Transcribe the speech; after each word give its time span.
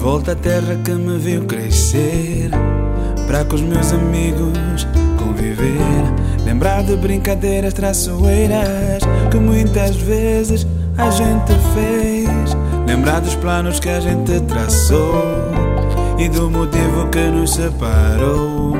Volta 0.00 0.32
à 0.32 0.34
terra 0.34 0.76
que 0.84 0.90
me 0.90 1.16
viu 1.18 1.44
crescer, 1.46 2.50
para 3.28 3.44
com 3.44 3.54
os 3.54 3.62
meus 3.62 3.92
amigos 3.92 4.86
conviver. 5.16 5.70
Lembrar 6.44 6.82
de 6.82 6.96
brincadeiras 6.96 7.74
traiçoeiras 7.74 9.04
que 9.30 9.36
muitas 9.36 9.94
vezes 9.94 10.66
a 10.98 11.08
gente 11.10 11.52
fez. 11.74 12.69
Lembrar 12.90 13.20
dos 13.20 13.36
planos 13.36 13.78
que 13.78 13.88
a 13.88 14.00
gente 14.00 14.40
traçou 14.40 15.22
e 16.18 16.28
do 16.28 16.50
motivo 16.50 17.06
que 17.06 17.20
nos 17.20 17.52
separou. 17.54 18.76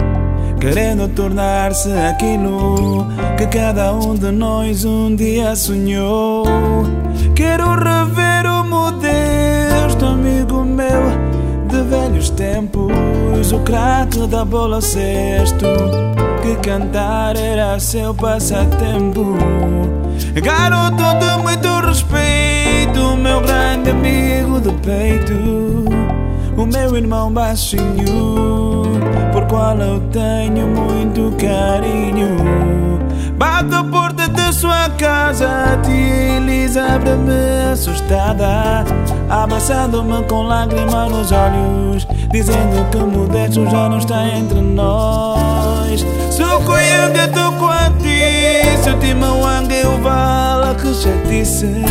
Querendo 0.61 1.07
tornar-se 1.15 1.93
aquilo 1.93 3.07
que 3.39 3.47
cada 3.47 3.95
um 3.95 4.17
de 4.17 4.33
nós 4.33 4.85
um 4.85 5.15
dia 5.15 5.55
sonhou. 5.55 6.45
Quero 7.37 7.67
rever 7.77 8.47
o 8.47 8.65
modesto 8.65 10.05
amigo 10.05 10.65
meu 10.65 11.31
de 11.69 11.81
velhos 11.83 12.31
tempos, 12.31 13.53
o 13.53 13.61
craque 13.61 14.27
da 14.27 14.45
bola 14.45 14.81
cesto, 14.81 15.67
que 16.43 16.57
cantar 16.69 17.37
era 17.37 17.79
seu 17.79 18.13
passatempo. 18.13 19.37
Garoto 20.43 20.97
de 20.97 21.43
muito 21.43 21.87
respeito, 21.87 22.40
amigo 23.91 24.61
de 24.61 24.73
peito, 24.85 25.35
o 26.57 26.67
meu 26.67 26.97
irmão 26.97 27.33
baixinho, 27.33 28.85
por 29.33 29.47
qual 29.47 29.79
eu 29.79 30.01
tenho 30.11 30.67
muito 30.69 31.35
carinho. 31.37 32.37
Bato 33.37 33.69
da 33.69 33.83
sua 34.61 34.91
casa, 34.91 35.81
tia 35.83 36.37
Elisa 36.37 36.83
abre-me 36.83 37.73
assustada, 37.73 38.85
abraçando-me 39.31 40.23
com 40.25 40.43
lágrimas 40.43 41.11
nos 41.11 41.33
olhos, 41.33 42.07
dizendo 42.31 42.87
que 42.91 42.99
Modesto 42.99 43.65
já 43.71 43.89
não 43.89 43.97
está 43.97 44.29
entre 44.29 44.61
nós. 44.61 46.05
Com 47.59 47.67
a 47.67 47.91
ti, 47.99 48.83
seu 48.83 48.99
timão 48.99 49.41
eu 49.71 49.99
vala 50.03 50.75
que 50.75 50.93
chatice. 50.95 51.83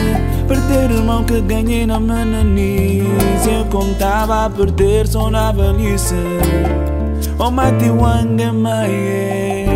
Perder 0.48 0.92
o 0.92 0.94
irmão 0.96 1.24
que 1.24 1.42
ganhei 1.42 1.86
na 1.86 2.00
meninice, 2.00 3.50
eu 3.52 3.66
contava 3.66 4.46
a 4.46 4.50
perder 4.50 5.08
só 5.08 5.30
na 5.30 5.52
velhice. 5.52 6.16
Oh, 7.40 7.50
mati 7.50 7.90
wanga 7.90 8.54
mai, 8.54 9.69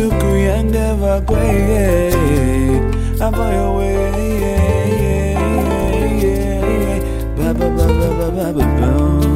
isuku 0.00 0.28
yangeva 0.48 1.12
kweye 1.28 1.84
ambayo 3.20 3.64
we 3.76 3.90
Ba 7.36 7.48
ba 7.58 7.66
ba 7.76 7.86
ba 7.98 8.08
ba 8.36 8.46
ba 8.56 8.66
ba. 8.80 9.29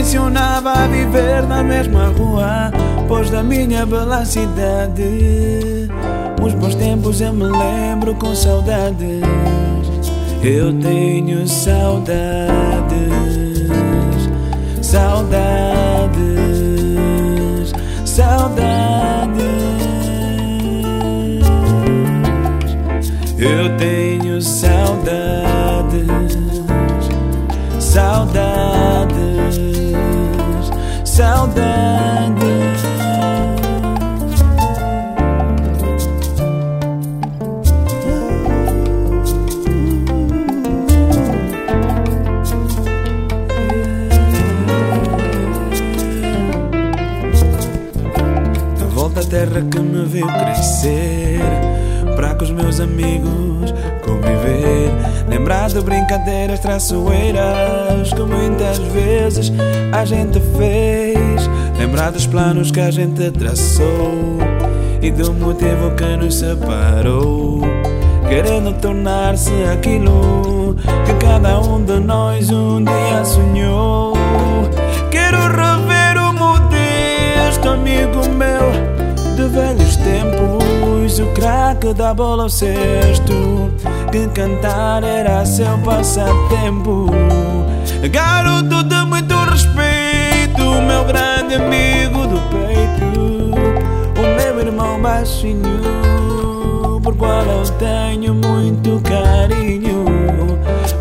Tensionava 0.00 0.72
a 0.72 0.86
viver 0.86 1.42
na 1.46 1.62
mesma 1.62 2.06
rua, 2.06 2.70
pois 3.06 3.28
da 3.28 3.42
minha 3.42 3.84
bela 3.84 4.24
cidade. 4.24 5.90
Os 6.42 6.54
bons 6.54 6.74
tempos 6.76 7.20
eu 7.20 7.34
me 7.34 7.44
lembro 7.44 8.14
com 8.14 8.34
saudades. 8.34 9.20
Eu 10.42 10.72
tenho 10.80 11.46
saudades, 11.46 13.10
saudades, 14.80 16.22
saudades. 18.06 19.36
Eu 23.38 23.76
tenho 23.76 24.40
saudades, 24.40 24.69
saudades. 31.20 32.80
De 48.78 48.84
volta 48.94 49.20
à 49.20 49.24
terra 49.24 49.60
que 49.70 49.78
me 49.78 50.06
viu 50.06 50.26
crescer 50.26 51.79
Para 52.20 52.34
com 52.34 52.44
os 52.44 52.50
meus 52.50 52.78
amigos 52.80 53.72
conviver. 54.04 54.90
Lembrar 55.26 55.70
de 55.70 55.80
brincadeiras 55.80 56.60
traiçoeiras 56.60 58.12
Que 58.12 58.20
muitas 58.20 58.76
vezes 58.76 59.50
a 59.90 60.04
gente 60.04 60.38
fez. 60.58 61.48
Lembrar 61.78 62.12
dos 62.12 62.26
planos 62.26 62.70
que 62.70 62.78
a 62.78 62.90
gente 62.90 63.30
traçou 63.30 64.36
E 65.00 65.10
do 65.10 65.32
motivo 65.32 65.92
que 65.96 66.16
nos 66.18 66.34
separou. 66.34 67.62
Querendo 68.28 68.74
tornar-se 68.74 69.64
aquilo 69.72 70.76
Que 71.06 71.14
cada 71.24 71.58
um 71.58 71.82
de 71.82 72.00
nós 72.00 72.50
um 72.50 72.84
dia 72.84 73.24
sonhou 73.24 74.12
da 82.00 82.14
bola 82.14 82.44
ao 82.44 82.48
cesto, 82.48 83.70
que 84.10 84.26
cantar 84.28 85.04
era 85.04 85.44
seu 85.44 85.76
passatempo. 85.84 87.10
Garoto 88.10 88.82
de 88.84 89.04
muito 89.04 89.34
respeito, 89.34 90.62
meu 90.62 91.04
grande 91.04 91.56
amigo 91.56 92.26
do 92.26 92.40
peito, 92.48 93.54
o 94.18 94.22
meu 94.22 94.66
irmão 94.66 94.98
baixinho, 95.02 95.78
por 97.02 97.14
qual 97.16 97.42
eu 97.42 97.64
tenho 97.78 98.32
muito 98.34 98.98
carinho. 99.02 100.06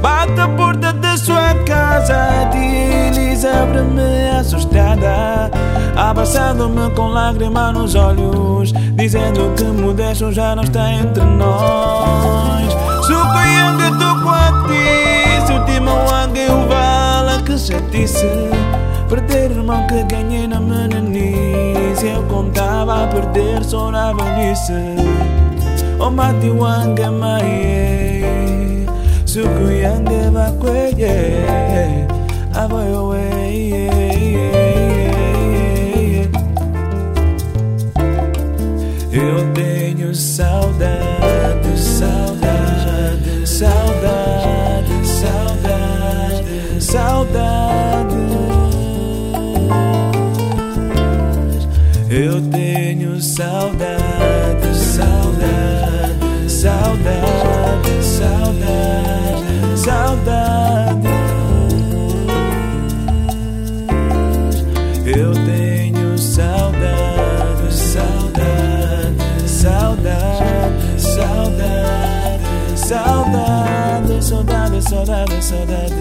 Bate 0.02 0.38
a 0.38 0.50
porta 0.50 0.92
da 0.92 1.16
sua 1.16 1.54
casa, 1.66 2.50
tia 2.52 3.09
Abre-me 3.46 4.30
assustada, 4.38 5.50
abraçando-me 5.96 6.90
com 6.94 7.08
lágrimas 7.08 7.74
nos 7.74 7.96
olhos, 7.96 8.74
dizendo 8.96 9.54
que 9.56 9.64
Modesto 9.64 10.30
já 10.32 10.56
não 10.56 10.64
está 10.64 10.92
entre 10.92 11.24
nós. 11.24 12.74
Sucoianga, 13.06 13.92
tô 13.98 14.24
com 14.24 14.30
a 14.30 14.68
ti, 14.68 15.48
seu 15.48 15.66
timão 15.66 16.06
eu 16.36 16.68
vala 16.68 17.42
que 17.44 17.58
chatice. 17.58 18.28
Perder 19.08 19.52
irmão 19.52 19.88
que 19.88 20.04
ganhei 20.04 20.46
na 20.46 20.60
meninice, 20.60 22.08
eu 22.08 22.24
contava 22.24 23.06
a 23.06 23.08
perder 23.08 23.64
só 23.64 23.90
na 23.90 24.12
velhice. 24.14 24.96
Oh, 25.98 26.12
mati 26.12 26.50
wanga 26.50 27.10
mai, 27.12 28.86
sukuyanga 29.26 30.30
vakweye, 30.32 31.46
away. 32.68 33.72
Eu 39.12 39.54
tenho 39.54 40.14
saudade, 40.14 41.78
saudade, 41.80 43.48
saudade, 43.48 45.08
saudade, 45.08 46.82
saudade. 46.82 48.16
Eu 52.10 52.42
tenho 52.50 53.22
saudade, 53.22 53.99
saudade, 74.90 75.44
saudade. 75.44 75.94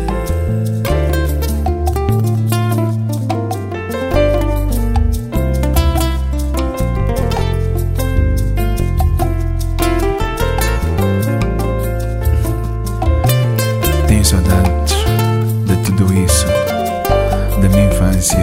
Tenho 14.06 14.25
saudades 14.25 14.94
de 15.67 15.76
tudo 15.85 16.14
isso, 16.14 16.46
da 17.61 17.69
minha 17.69 17.85
infância, 17.88 18.38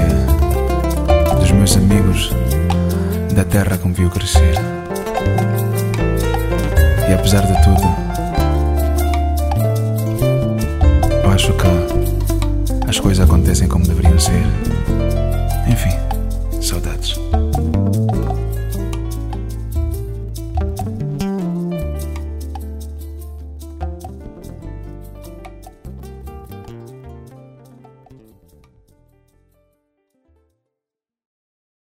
dos 1.40 1.52
meus 1.54 1.76
amigos, 1.76 2.30
da 3.34 3.44
terra 3.44 3.80
com 3.80 3.92
que 3.92 4.04
eu 4.04 4.12
crescer. 4.12 4.54
E 7.10 7.14
apesar 7.14 7.48
de 7.48 7.64
tudo, 7.64 8.05
acho 11.36 11.52
que 11.54 12.90
as 12.90 12.98
coisas 12.98 13.26
acontecem 13.26 13.68
como 13.68 13.86
deveriam 13.86 14.18
ser. 14.18 14.42
Enfim, 15.68 15.92
saudade. 16.62 16.95